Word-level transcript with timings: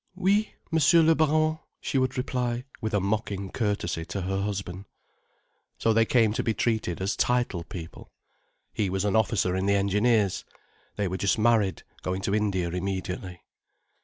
"Oui, 0.15 0.55
Monsieur 0.71 1.03
le 1.03 1.13
baron," 1.13 1.59
she 1.79 1.99
would 1.99 2.17
reply 2.17 2.65
with 2.81 2.91
a 2.95 2.99
mocking 2.99 3.51
courtesy 3.51 4.03
to 4.03 4.21
her 4.21 4.41
husband. 4.41 4.85
So 5.77 5.93
they 5.93 6.05
came 6.07 6.33
to 6.33 6.41
be 6.43 6.55
treated 6.55 6.99
as 6.99 7.15
titled 7.15 7.69
people. 7.69 8.11
He 8.73 8.89
was 8.89 9.05
an 9.05 9.15
officer 9.15 9.55
in 9.55 9.67
the 9.67 9.75
engineers. 9.75 10.43
They 10.95 11.07
were 11.07 11.17
just 11.17 11.37
married, 11.37 11.83
going 12.01 12.23
to 12.23 12.33
India 12.33 12.67
immediately. 12.69 13.43